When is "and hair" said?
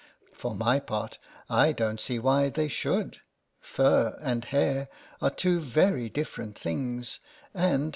4.19-4.89